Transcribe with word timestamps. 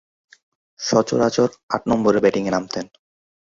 সচরাচর 0.79 1.49
আট 1.69 1.81
নম্বরে 1.87 2.19
ব্যাটিংয়ে 2.23 2.53
নামতেন। 2.53 2.85